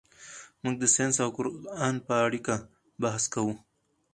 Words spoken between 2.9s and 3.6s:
بحث کوو.